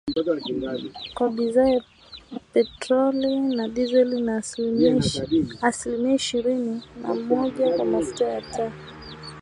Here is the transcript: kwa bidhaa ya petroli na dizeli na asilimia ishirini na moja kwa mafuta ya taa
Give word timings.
kwa 1.15 1.29
bidhaa 1.29 1.69
ya 1.75 1.79
petroli 2.53 3.39
na 3.39 3.67
dizeli 3.67 4.21
na 4.21 4.37
asilimia 5.61 6.13
ishirini 6.15 6.81
na 7.01 7.13
moja 7.13 7.75
kwa 7.75 7.85
mafuta 7.85 8.25
ya 8.27 8.41
taa 8.41 8.71